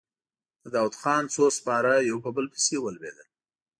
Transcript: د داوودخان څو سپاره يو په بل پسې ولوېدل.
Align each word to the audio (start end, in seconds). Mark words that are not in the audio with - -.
د 0.63 0.65
داوودخان 0.75 1.23
څو 1.33 1.43
سپاره 1.57 1.91
يو 2.09 2.17
په 2.25 2.29
بل 2.35 2.45
پسې 2.53 2.75
ولوېدل. 2.79 3.27